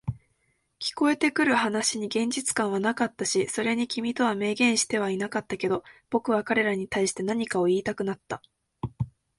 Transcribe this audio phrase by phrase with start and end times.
[0.79, 8.41] 聞こえてくる話に現実感はなかったし、それに君とは明言してはいなかったけど、僕は彼らに対して何かを言いたくなった。